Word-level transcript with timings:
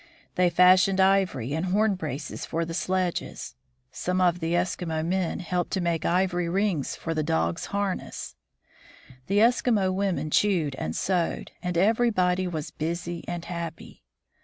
They 0.33 0.49
fashioned 0.49 0.99
ivory 0.99 1.53
and 1.53 1.67
horn 1.67 1.93
braces 1.93 2.43
for 2.43 2.65
the 2.65 2.73
sledges. 2.73 3.53
Some 3.91 4.19
of 4.19 4.39
the 4.39 4.53
Eskimo 4.53 5.05
men 5.05 5.41
helped 5.41 5.69
to 5.73 5.79
make 5.79 6.05
ivory 6.07 6.49
rings 6.49 6.95
for 6.95 7.13
the 7.13 7.21
dogs' 7.21 7.67
PEARY 7.67 7.69
CROSSES 7.69 7.71
GREENLAND 7.71 9.23
1 9.27 9.37
37 9.37 9.37
harness. 9.37 9.61
The 9.61 9.71
Eskimo 9.71 9.93
women 9.93 10.31
chewed 10.31 10.73
and 10.79 10.95
sewed, 10.95 11.51
and 11.61 11.77
everybody 11.77 12.47
was 12.47 12.71
busy 12.71 13.23
and 13.27 13.45
happy. 13.45 14.01